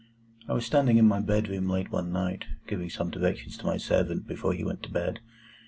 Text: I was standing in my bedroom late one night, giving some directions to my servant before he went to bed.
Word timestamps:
I 0.49 0.53
was 0.53 0.65
standing 0.65 0.97
in 0.97 1.07
my 1.07 1.19
bedroom 1.19 1.69
late 1.69 1.91
one 1.91 2.11
night, 2.11 2.45
giving 2.65 2.89
some 2.89 3.11
directions 3.11 3.55
to 3.59 3.67
my 3.67 3.77
servant 3.77 4.25
before 4.27 4.53
he 4.53 4.63
went 4.63 4.81
to 4.81 4.89
bed. 4.91 5.19